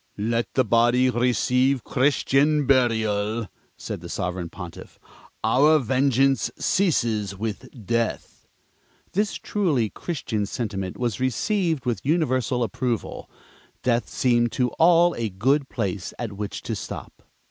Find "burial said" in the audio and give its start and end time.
2.65-4.01